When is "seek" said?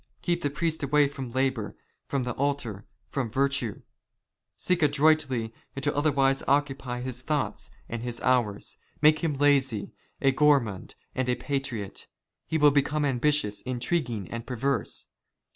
4.57-4.81